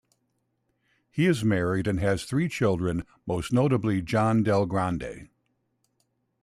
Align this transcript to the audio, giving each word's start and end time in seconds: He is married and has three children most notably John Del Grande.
He 1.11 1.27
is 1.27 1.43
married 1.43 1.85
and 1.85 1.99
has 1.99 2.23
three 2.25 2.49
children 2.49 3.05
most 3.27 3.53
notably 3.53 4.01
John 4.01 4.41
Del 4.41 4.65
Grande. 4.65 5.29